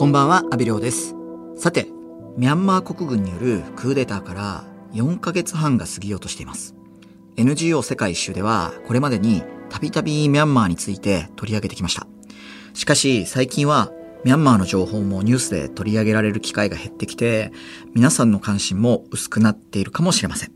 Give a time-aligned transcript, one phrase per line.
[0.00, 1.14] こんばんは、アビリョウです。
[1.56, 1.86] さて、
[2.38, 4.64] ミャンマー国軍によるクーデターから
[4.94, 6.74] 4ヶ月半が過ぎようとしています。
[7.36, 12.06] NGO 世界一周では、これまでにたびたびミャンマーについて取り上げてきました。
[12.72, 13.92] しかし、最近は、
[14.24, 17.52] ミャンマーの情報もニュースで取り上げられる機会が減ってきて、
[17.94, 20.52] 皆さんの関心も薄くなっているかもしれません。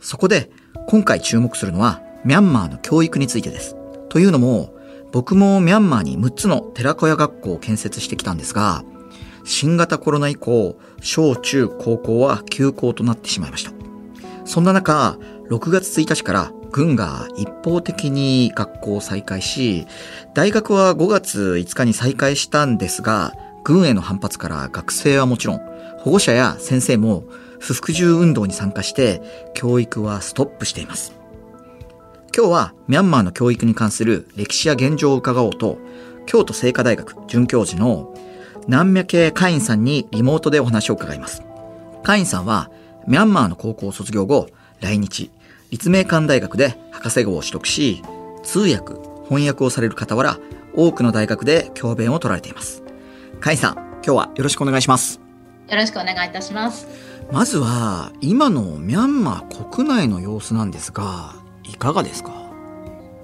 [0.00, 0.52] そこで、
[0.86, 3.74] 今回注目するのは、ミャンマーの教育についてです。
[4.08, 4.77] というのも、
[5.12, 8.84] 僕もミャンマーに6つの寺子屋学校を建設してきたんですが、
[9.44, 13.72] 新型コロナ以降、小中高校は休校となってしまいました。
[14.44, 15.18] そんな中、
[15.48, 19.86] 6月1日から軍が一方的に学校を再開し、
[20.34, 25.60] 大学は5月5日に再開したんですが、軍への反発から学生はもちろん、
[26.00, 27.24] 保護者や先生も
[27.58, 29.22] 不服従運動に参加して、
[29.54, 31.17] 教育はストップしています。
[32.36, 35.78] 今日はミャンマーの教育に関する歴史や現状を伺おうと、
[36.26, 38.14] 京都精華大学准教授の
[38.66, 41.42] 南明系会員さんにリモートでお話を伺います。
[42.02, 42.70] 会員さんは、
[43.06, 44.48] ミャンマーの高校を卒業後、
[44.80, 45.30] 来日、
[45.70, 48.02] 立命館大学で博士号を取得し、
[48.42, 48.94] 通訳、
[49.28, 50.38] 翻訳をされる傍ら、
[50.74, 52.82] 多くの大学で教鞭を取られています。
[53.40, 55.20] 会員さん、今日はよろしくお願いします。
[55.68, 56.86] よろしくお願いいたします。
[57.32, 61.34] まずは、今のミャンマー国内の様子なんですが、
[61.68, 62.32] いかがですか？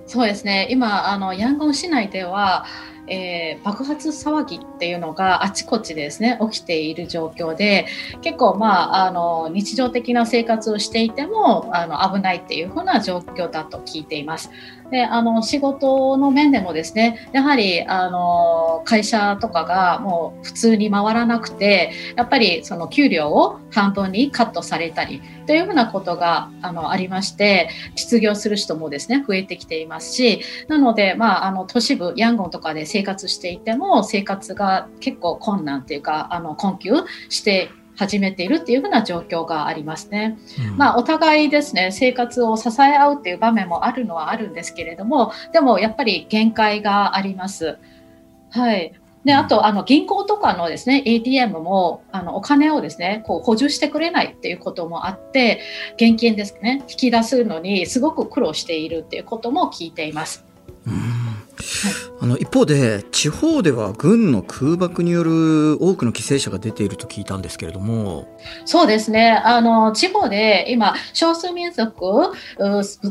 [0.07, 0.69] そうですね。
[0.71, 2.67] 今、あの、ヤンゴン市内では、
[3.07, 7.87] えー、爆発騒ぎっていうのがあちこちですね起きている状況で
[8.23, 14.51] 結構まああの日常的な生活をしていてもあの危ないっていうふうな状況だと聞いています。
[14.95, 36.93] であの仕事の面でもですねやはりあの会社とかがもう普通に回らなくてやっぱりその給料を半分にカットされたりというふうなことがあのありまして失業する人もですね増えてきていますしなので、まあ、あの都市部ヤンゴンとかで生活していても生活が結構困難というかあの困窮
[37.31, 40.39] して始めているっていうふうな状況がありますね。
[40.71, 47.79] うん、まあお互いですね生活を支え合うっていう場面もあるのはあるんですけれどもでもやっぱり限界があります。
[48.51, 48.93] はい。
[49.25, 55.61] で、あと、あの、銀行とかのですね、ATM も、あの、お金をですね、こう、補充してくれないっていうこともあって、
[55.97, 60.45] 現金ですね、引き出すのにすごく苦労しているっていうことも聞いています。
[60.87, 61.44] うん
[62.21, 68.29] あの一方で地方では軍の空爆による多くの犠牲者が出ていると聞いたんですけれども。
[68.65, 69.31] そうですね。
[69.45, 72.33] あの地方で今少数民族、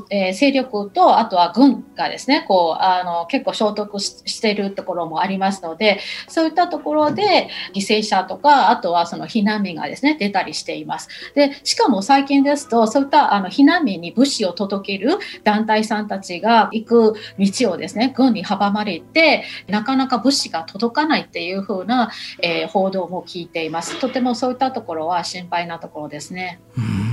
[0.10, 11.10] えー、勢力とあとは軍がですねこうあの結構衝突しているところもありますのでそういったところで犠牲者とかあとはその避難民がですね出たりしています。
[11.36, 22.12] でしかも最近ですとそういったあの避難民に物資を届ける団体さんたちが行く道をですね軍に阻まれてなかなか物資が届かないっていう風な、
[22.42, 26.60] えー、報道も聞いていますとてもそういったところは心配なところですね。
[26.78, 27.04] うん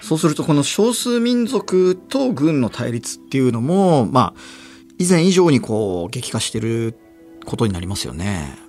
[0.00, 4.40] そうするとこの少数民族と軍の対立っていうのもまあ
[4.98, 6.96] 以前以上にこう激化してる
[7.44, 8.67] ことになりますよね。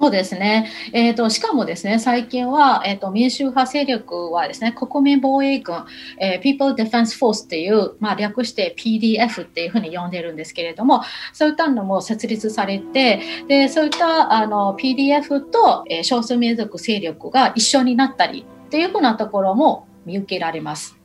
[0.00, 0.70] そうですね。
[0.94, 5.84] えっ、ー、と、しかもですね、最近は、えっ、ー、と、民主派勢力はですね、国民防衛軍、
[6.18, 11.02] えー、People Defense Force っていう、まあ、略して PDF っていうふうに呼んでるんですけれども、
[11.34, 20.96] そういったのも設立されて、で、そういった、あの、PDF と、えー、少数民族勢力が一緒になったりっていうふうなところも見受けられます。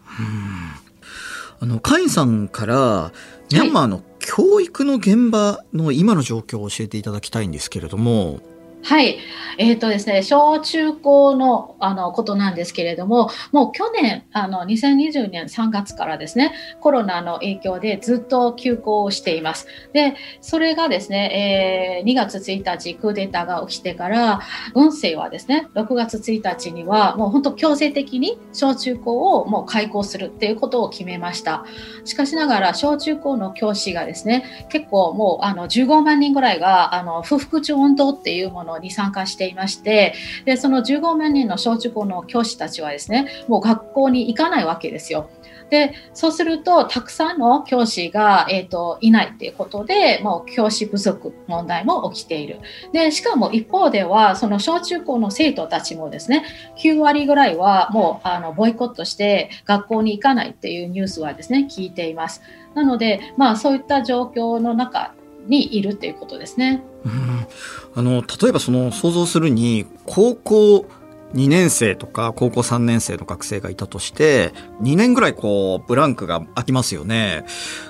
[1.59, 3.12] あの、カインさんから、
[3.51, 8.55] ミャンマーの教育の現場の今の状況を教えていただきたいんですけれども、はい。
[8.85, 9.18] はい
[9.57, 19.68] えっ、ー、とですね、小中高のあのことなんですけれども、もう去年、あの、2020年3月からですね、コロナの影響でずっと休校をしています。
[19.94, 24.41] で、それがですね、えー、2月1日、クーデターが起きてから、
[24.74, 31.66] 軍政はですね、6月1日には、もう本当強制的に小中高をもう開校するっていうことを決めました。
[32.03, 40.13] しかしながら、小中高の教師がですね、結構もう、あの、15万人ぐらいが、あの、不服従運動っていうものに参加していまして
[40.45, 45.30] でその15万人の小中高の教師たちはですねもう学校に行かないわけですよ。
[45.69, 52.60] でそうするとたくさんの教師が、えーと、いないということでもう教師不足問題も起きている
[52.94, 56.45] でしかも一方ではその小中高の生徒たちもですね
[56.77, 62.42] 9割ぐらいはもうあのボイコットして学校に行かないっていうニュースはですね聞いています
[62.75, 65.16] なので、まあ、そういった状況の中
[65.47, 66.83] にいるっていうことですね。
[67.06, 67.47] うん、
[67.95, 70.86] あの例えばその想像するに高校
[71.33, 77.45] 2年生とか高校3年生の学生がいたとして2年ぐらいこうブランクが空きますよね。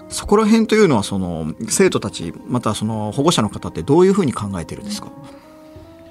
[0.10, 5.12] そこら辺というのはその生徒たちまたその保護者の方ってどういうふうに考えてるんですか？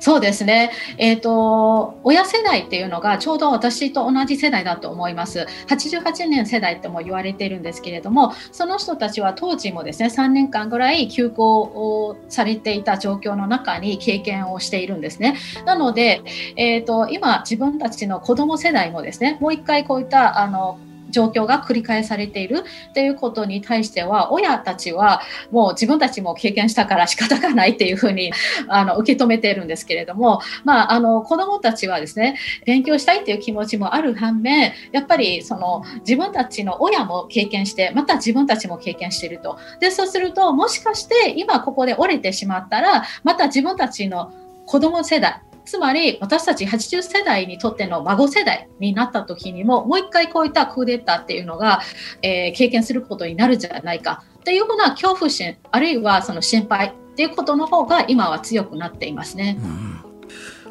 [0.00, 5.46] そうですね、えーと、親世代っていうのがちょうど私と同じ世代だと思います。
[5.68, 15.36] 88年世代とも言われているんですけれども、その人たちは当時もですね3年間ぐらい休校をされていた状況の中に経験をしているんですね。
[15.64, 16.22] なので、
[16.56, 20.78] えーと、今、自分たちの子ども世代もですねもう一回こういったあの
[21.14, 22.64] 状況が繰り返されている。
[22.90, 28.32] っていうことに対しては親たちはもう自分たちも経験したから仕方がないっていうふうに
[28.68, 39.58] あの受け止めているんですけれども、まあ、あの子どもたちはですね勉強したいっていう気持ちもある反面やっぱりその自分たちの親も経験してまた自分たちも経験していると。
[39.80, 44.32] でそうするともしかして今ここで折れてしまったらまた自分たちの
[44.66, 51.80] 子供世代つまり私たち80世代にとっての孫世代になった時にももう一回こういったクーデターっていうのが、
[52.22, 54.24] えー、経験することになるんじゃないか。
[54.40, 59.56] っていうふうな恐怖心あるいはその心配っていうことの方が今は強くなっていますね。
[59.58, 60.00] うん。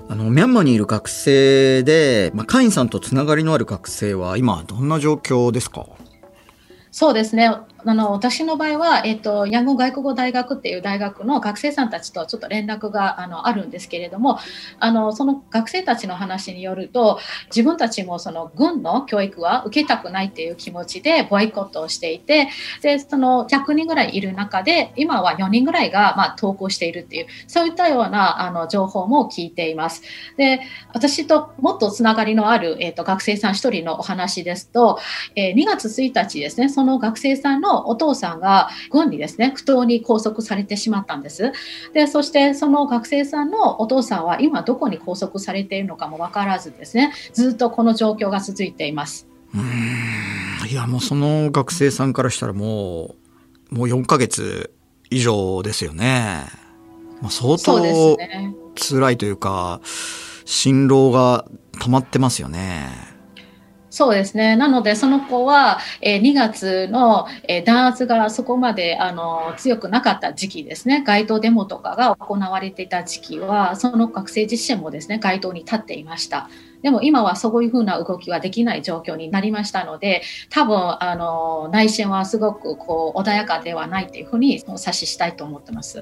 [0.09, 5.87] あのミャンマーにいる学生で、まあ、カインさんとつながりのある学生は今どんな状況ですか？
[6.91, 7.49] そうですね
[7.85, 14.39] あの私の場合は、えーと、ヤンゴン外国語大学っていう大学の学生さんたちとちょっと連絡があのあるんですけれども
[14.79, 22.49] あのその学生たちの話によると自分たちもその軍の教育は受けたくないっていう気持ちでボイコットをしていて
[22.81, 30.03] でその100人ぐらいいる中で今は4人ぐらいが、まあ、投稿しているっていうそういったようなあの情報も聞いています。
[30.37, 30.61] で
[30.93, 34.99] 私ともっとつながりのある、えーと、学生さん1人のお話ですと、
[35.35, 41.51] えー、2月1日ですねその学生さんのお父さんが軍にですね不当に拘束されてしまったんです。
[41.93, 49.27] でそしてその学生さんのお父さんは今どこに拘束されているのかも分からずですねずっとこの状況が続いています。
[49.53, 53.15] うんいやもうその学生さんからしたらも
[53.71, 54.71] うもう4ヶ月
[55.09, 56.45] 以上ですよね。
[57.21, 58.17] まあ、相当
[58.75, 59.81] 辛いというか、
[60.45, 61.45] 辛労が
[61.79, 63.12] 溜まってますよね。
[63.93, 64.55] そうですね。
[64.55, 76.49] なので、その子は、えー、2月の、えー、弾圧がそこまであの強くなかった時期ですね、街頭デモとかが行われていた時期は、その学生自身もですね、街頭に立っていました。
[76.81, 86.01] でも今はそういうふうな動きはできない状況になりましたので、多分あの内心はすごくこう穏やかではないというふうに指ししたいと思ってます。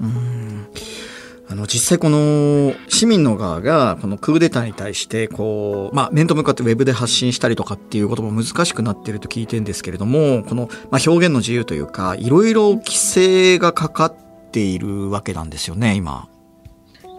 [1.51, 14.15] あの、実際この市民の側がこのクーデターに対してこう、まあ面と向かってウェブで発信したりとかっていうことも難しくなってると聞いてるんですけれども、この、まあ、表現の自由というか、いろいろ規制がかかっ
[14.51, 16.30] ているわけなんですよね、今。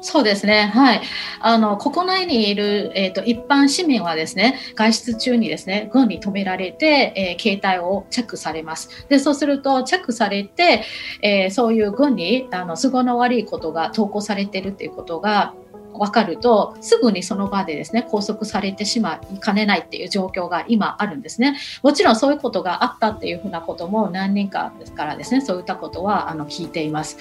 [0.03, 1.03] そうですね、はい、
[1.41, 9.07] あの国内にいる、えーと、一般市民はですね外出中にですね軍に止められて、えー、携帯をチェックされます。
[9.09, 10.85] でそうするとチェックされて、
[11.23, 15.55] えー、そういう軍にあの都合の悪いことが投稿されているということが
[15.93, 21.57] 分かるとすぐにその場でですね拘束されてしまいかねないっていう状況が今あるんですね。
[21.83, 27.19] もちろんそういうことがあったっていうふうなことも何人かですからですねそういったことはあの聞いています。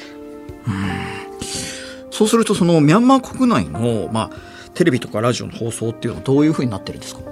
[0.67, 0.90] うん
[2.21, 7.30] そうするとそのミャンマー国内の、まあ、テレビとかラジオの放送っていうのはどういうふうになってるんですか？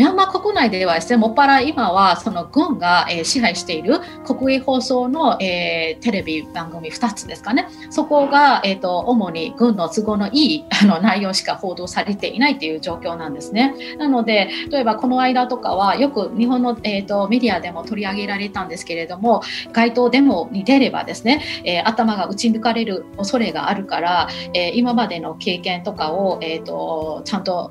[0.00, 13.74] ミャンマー国内ではですね、もっぱら今はその軍が、え、支配している国営放送の、え、テレビ番組2つですかね、そこが、えーと、主に軍の都合のいい あの内容しか報道されていないという状況なんですね。
[13.98, 19.42] なので、例えばこの間とかはよく日本の、えーと、メディアでも取り上げられたんですけれども、
[19.74, 27.70] 街頭デモに出ればですね、えー、頭が打ち抜かれる恐れがあるから、え、今までの経験とかを、えーとちゃんと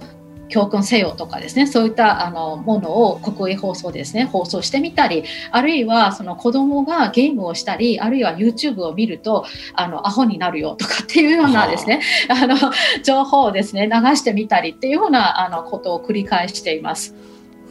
[0.49, 12.57] 教訓せよとかですねそういったあのものを国営放送でですね放送してみたりあるいはその子供がゲームをしたりあるいは YouTube を見るとあのアホになるよとかっていうようなですねあの
[13.03, 17.15] 情報をですね流してみたりっていうようなあのことを繰り返しています。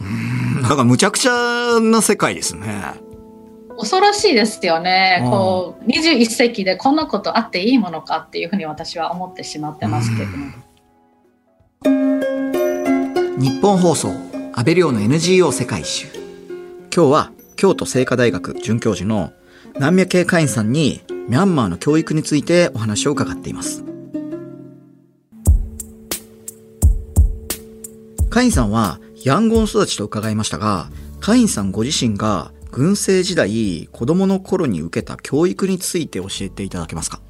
[0.00, 0.28] うん
[0.62, 2.94] なんかむちゃくちゃな世界ですね。
[3.78, 12.17] 恐ろしいですよね、こう21世紀でこんなことあっていいものかっていうふうに私は思ってしまってますけども。
[13.40, 14.10] 日本放送
[14.52, 16.08] 安倍亮の NGO 世界一周。
[16.92, 19.32] 今日は京都精華大学准教授の
[19.76, 23.84] 南宮慶会員さんにミャンマーの教育についてお話を伺っています。
[28.28, 30.90] 会員さんはヤンゴン育ちと伺いましたが
[31.20, 37.20] 会員さんご自身が軍政時代子供の頃に受けた教育について教えていただけますか？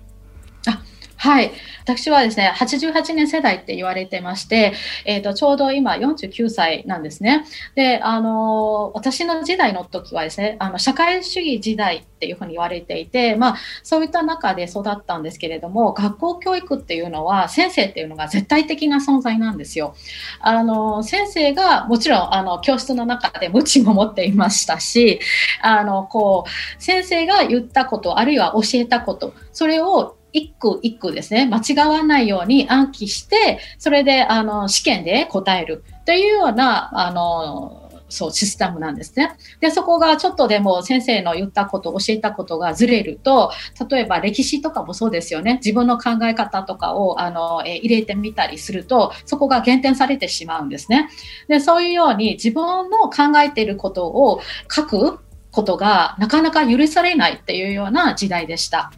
[1.20, 1.50] はい。
[1.82, 4.72] 私はですね、88年世代って言われてまして、
[5.04, 7.44] えっ、ー、と、ちょうど今49歳なんですね。
[7.74, 19.96] で、あの、私の時代の時はですね、あの、社会主義時代っていうふうに言われていて、まあ、そういった中で育ったんですけれども、学校教育っていうのは、先生っていうのが絶対的な存在なんですよ。
[20.38, 25.18] あの、先生が、もちろん、あの、教室の中で無知も持っていましたし、
[25.62, 39.36] あの、こう、先生が言ったこと、あるいは教えたこと、それを一句一句ですね、間違わないように暗記して、それで、あの、試験で答えるというような、あの、そう、システムなんですね。
[39.60, 43.52] で、そこがちょっとでも先生の言ったこと、教えたことがずれると、
[43.90, 45.54] 例えば歴史とかもそうですよね。
[45.54, 51.08] 自分の考え方とかを、あの、え入れてみたりすると、そこが減点されてしまうんですね。
[51.48, 55.18] で、そういうように自分の考えていることを書く
[55.50, 58.90] ことがなかなか許されないっていうような時代でした。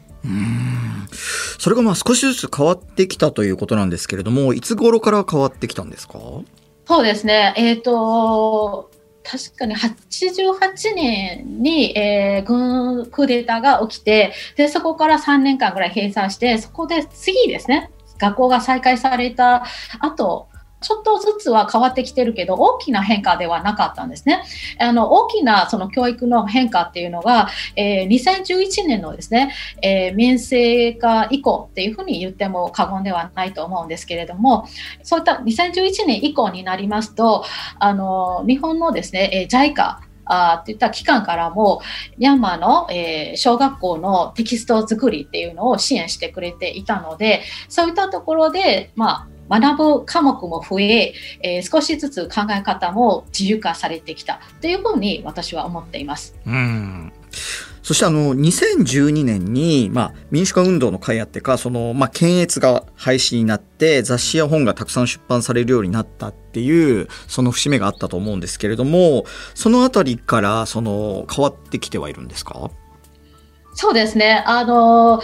[1.60, 6.18] それがまあ少しずつ変わってきたということなんですけれども、いつ頃から変わってきたんですか？
[6.86, 7.52] そうですね。
[7.58, 8.90] えっ、ー、と、
[9.22, 19.66] 確かに88年に、えー、軍クーデターが起きてでそこから3年間ぐらい閉鎖してそこで次ですね学校が再開された
[20.00, 20.48] 後
[20.80, 24.42] ちょっとずつは変わってきてるけど、大きな変化ではなかったんですね。
[24.78, 34.66] あの、大きなその教育の変化っていうのが、えー、2011年のですね、えー、民生化以降っていうふうに言っても過言ではないと思うんですけれども、
[35.02, 37.44] そういった2011年以降になりますと、
[37.78, 41.82] あの、日本のですね、えー、JICA、あといった機関からも
[42.16, 54.40] ミャンマーの、えー、小学校のテキスト作りっていうのを支援してくれていたのでそういったところで、まあ、学ぶ科目も増ええー、少しずつ考え方も自由化されてきた。
[54.60, 56.36] というふうに私は思っています。
[56.46, 57.12] うん。
[57.82, 72.70] そしてあの2012年に、まあ、民主化運動の会あってかその、まあ、検閲が廃止になって雑誌や本がたくさん出版されるようになったっていうその節目があったと思うんですけれどもそのあたりからその変わってきてはいるんですか？
[73.74, 74.44] そうですね。
[74.46, 75.20] あの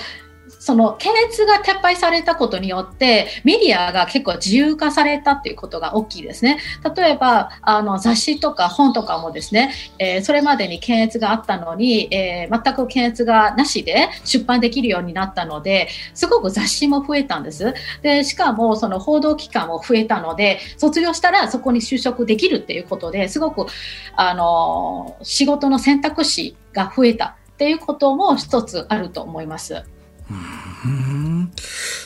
[0.67, 6.59] その検閲が撤廃されたことによってメディアが結構自由化されたっていうことが大きいですね。
[6.97, 17.73] 例えばあの雑誌とか本とかもですね、えー、それまでに検閲があったのに、えー、全く検閲がなしで出版できるようになったのですごく雑誌も増えたんです。
[18.03, 23.67] でしかもその報道機関も増えたので卒業したらそこに就職できるっていうことですごく
[24.17, 29.85] あの仕事の選択肢が増えたっていうことも一つあると思います。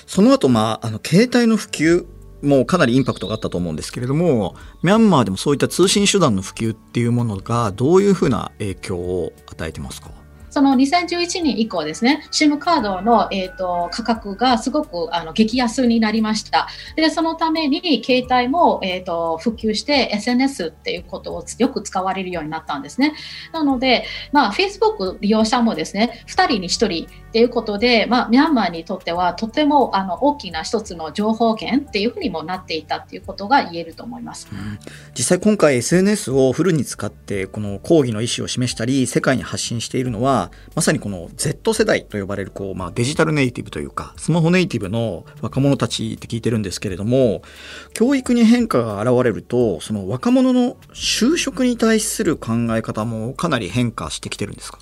[0.06, 2.06] その後、まあ、あの、携帯の普及
[2.42, 10.10] もかなりインパクトがあったと思うんですけれども、ミャンマーでもそういった通信手段の普及っていうものがどういうふうな影響を与えてますか？
[10.50, 16.66] その2011年以降ですね、SIM カードの、えーと、価格がすごくあの激安になりました。
[16.96, 23.14] で、そのために携帯も、えーと、普及して SNS っていうことをよく使われるようになったんですね。
[23.52, 34.48] なので、まあ、Facebook 利用者もですね、2人に1人っていうことで、まあ、ミャンマーにとってはとてもあの大きな一つの情報源っていうふうにもなっていたっていうことが言えると思います。
[34.52, 34.78] うん、
[35.16, 47.42] 実際今回 SNS をフルに使ってこの抗議の意思を示したり世界に発信しているのはまさにこの Z 世代と呼ばれるこう、まあ、デジタルネイティブというかスマホネイティブの若者たちって聞いてるんですけれども
[47.94, 54.80] 教育に変化が現れるとその若者の就職に対する考え方もかなり変化してきてるんですか？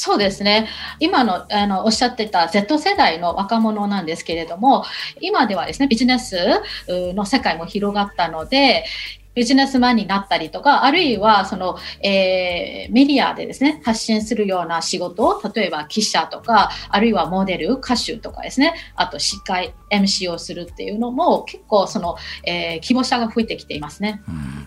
[0.00, 0.66] そうですね。
[0.98, 4.82] 今のあのおっしゃってた Z 世代の若者なんですけれども、
[5.20, 8.86] 今ではですね、ビジネスの世界も広がったので、
[9.34, 22.16] ビジネスマンになったりとか、あるいはその、えー、メディアでですね、発信するような仕事を、例えば記者とか、あるいはモデル、歌手とかですね、あと司会、MC をするっていうのも結構その、
[22.46, 24.22] えー、希望者が増えてきていますね。
[24.26, 24.66] うん、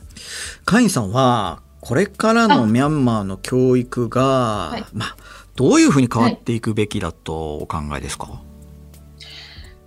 [0.63, 5.15] カインさんは、これからのミャンマーの教育が、はい、まあ、
[5.55, 8.53] どういうふうに変わっていくべきだとお考えですか、はい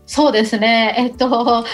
[0.07, 0.95] そうですね。
[0.97, 1.29] えっと、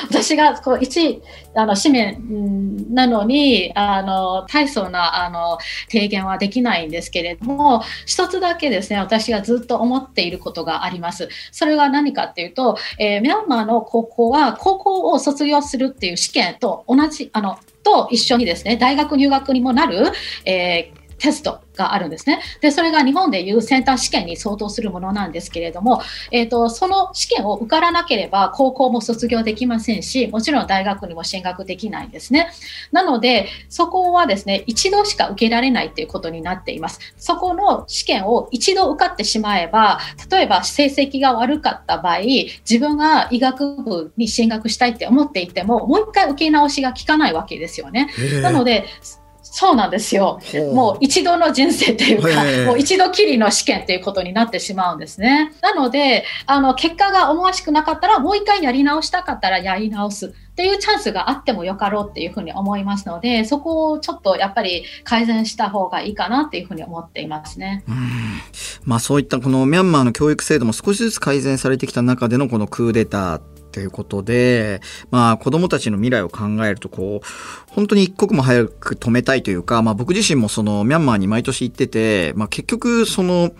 [0.08, 1.22] 私がこう一
[1.54, 5.58] あの紙面なのに、あの、大層なあの
[5.90, 11.28] 提言はできないんですけれども、一つだけですね、私がずっと思っていることがあります。
[11.50, 20.12] それが何かっていうと、えー、ミャンマーの高校は高校を卒業するっていう試験と同じ、あの、と一緒にですね、大学入学にもなる、
[20.44, 22.42] えーテストがあるんですね。
[22.60, 26.02] で、それが日本でいうセンター試験に相当するものなんですけれども、
[26.32, 32.50] えっ、ー、と、その試験を受からなければ高校も卒業できませんし、もちろん大学にも進学できないんですね。
[32.90, 36.98] なので、そこはですね、一度しか受けられないということになっています。
[37.16, 42.18] そこの試験を一度受かってしまえば、例えば成績が悪かった場合、
[42.68, 48.08] 自分が医学部に進学したいって思っていても、もう一回受け直しが効かないわけですよね。
[48.42, 48.86] なので、
[49.54, 50.40] そうなんですよ。
[50.72, 55.52] もう一度の人生というか、もう一度きりの試験ということになってしまうんですね。
[55.60, 60.28] なので、あの、結果が思わしくなかったら、もう一回やり直したかったらやり直す。
[60.52, 67.84] っていうチャンスがあってもよかろうっていうふうに思いますので、そこをちょっとやっぱり改善した方がいいかなっていうふうに思っていますね。
[67.86, 67.96] うん
[68.84, 73.40] まあそういったこのミャンマーの教育制度も少しずつ改善されてきた中でのこのクーデター
[73.72, 77.26] ということで、まあ子供たちの未来を考えるとこう、
[77.72, 83.52] 本当に一刻も早く止めたいというか、まあ僕自身もそのミャンマーに毎年行ってて、まあ結局その、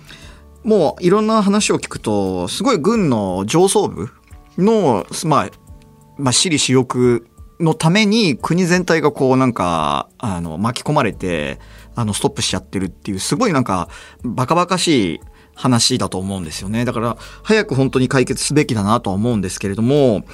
[0.62, 4.10] もういろんな話を聞くと、すごい軍の上層部
[4.58, 5.50] の、まあ、
[6.18, 7.26] まあ私利私欲
[7.58, 11.58] のために国全体がこうなんか、あの、巻き込まれて、
[11.94, 13.88] あの、ストップしちゃってるっていう、すごいなんか、
[14.24, 15.20] バカバカしい
[15.54, 16.84] 話だと思うんですよね。
[16.84, 20.24] だから、早く本当に解決すべきだなとは思うんですけれども、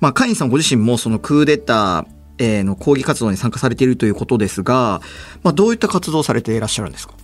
[0.00, 5.00] まあ、カインさんご自身もそのクーデターの抗議活動に参加されているということですが、
[5.42, 7.14] まあ、どういった活動をされていらっしゃるんですか？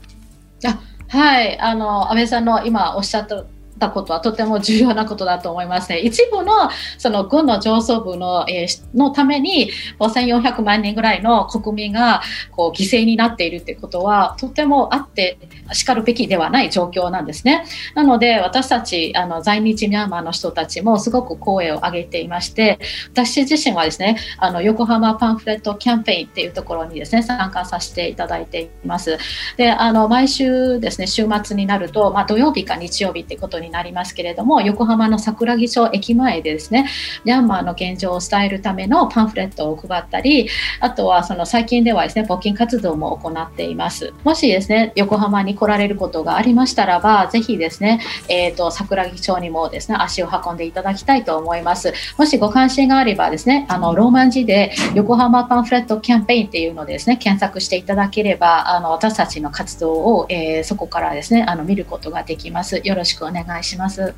[0.64, 3.44] あはい、あの、安倍さんの今おっしゃった
[3.82, 5.98] たことはとても重要なことだと思いますね。
[5.98, 12.22] 一部のその軍の上層部の,、えー、のために5400万人ぐらいの国民が
[12.52, 15.38] こう犠牲になっているということはとてもあって
[15.72, 17.64] しかるべきではない状況なんですね。
[17.94, 22.78] なので私たちあの在日ミャンマーの人たちもすごく声を上げていまして
[23.10, 29.18] 私自身はですねあの横浜パンフレットキャンペーンっていうところにですね参加させていただいています。
[29.56, 36.88] であの毎週ですね週末になると、まあ、土曜日か日曜日ってことになりますけれども横浜の桜木町駅前でですね。
[37.24, 40.48] ミャンマーの現状を伝えるためのパンフレットを配ったり
[40.80, 44.12] あとはその最近ではですね募金活動も行っています。
[44.24, 51.92] もしですね横浜に来られることがありましたらばぜひですね、えーと、桜木町にもですね足を運んでいただきたいと思います。
[52.18, 62.80] もしご関心があればですねあのローマン字で横浜パンフレットキャンペーンっていうのでですね検索していただければあの私たちの活動を、えー、そこからですねあの見ることができます。
[62.84, 64.14] よろしくお願いします。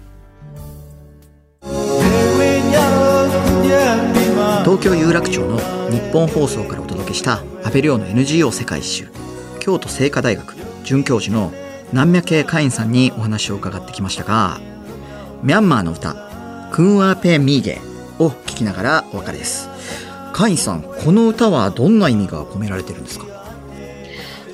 [4.64, 5.58] 東京有楽町の
[5.90, 9.08] 日本放送からお届けした安倍亮の NGO 世界一周
[9.60, 10.54] 京都精華大学
[10.84, 11.52] 准教授の
[11.92, 14.58] 南脈系会員さんにお話を伺ってきましたが
[15.42, 16.14] ミャンマーの歌
[16.72, 17.80] 「クンワーペミーゲ」
[18.18, 19.68] を聞きながらお別れです。
[20.32, 23.26] 会員さんこの歌はどんな意味が込められてるんですか？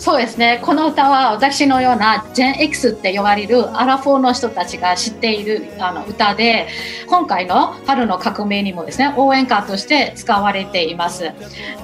[0.00, 6.68] そうですねこの歌は私のようなジェン X って呼ばれるアラフォーの人たちが知っているあの歌で
[7.06, 11.32] 今回の春の革命にもですね応援歌として使われています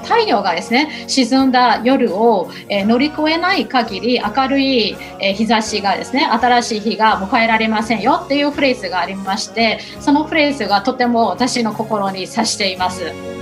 [0.03, 13.36] 太陽がですね沈んだ夜を、えー、乗り越えない限り明るい、えー、日差しがですね新しい日が迎えられませんよっていうフレーズがありましてそのフレーズがとても私の心に刺しています。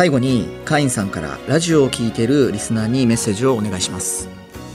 [0.00, 4.30] 最後にカインさんからラジオを聴いてるリスナーにメッセージをお願いします。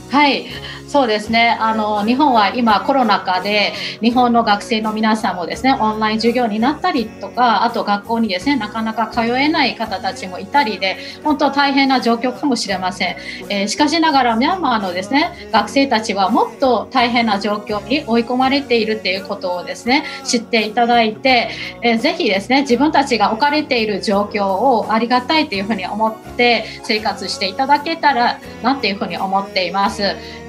[0.08, 0.46] はい。
[0.86, 13.16] そうですねあの日本は今コロナ禍で日本の学生の皆さんもですねオンライン授業になったりとかあと学校にですねなかなか通えない方たちもいたりで本当大変な状況かもしれません、
[13.50, 21.50] えー、しかしながらミャンマーのですね学生たちはもっと大変な状況に追い込まれているっていうことをですね知っていただいて、
[21.82, 30.45] えー、ぜひですね自分たちが置かれている状況をありがたいというふうに思って生活していただけたらなっていうふうに思っています。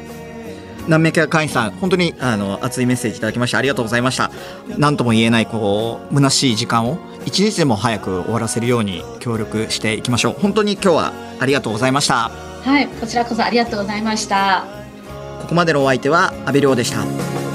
[0.87, 4.31] 南明会員さん、本当にあの熱いメッセージいただきましてありがとうございました。
[4.77, 10.33] 何とも言えないこう虚しい時間を一日でも早く終わらせるように協力していきましょう。
[10.39, 12.31] 本当に今日はありがとうございました。
[12.63, 14.65] はい、こちらこそありがとうございました。
[15.41, 17.46] ここまでのお相手は阿部亮でした。